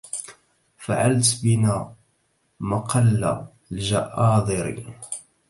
[0.77, 1.95] فعلت بنا
[2.59, 4.83] مقل الجآذر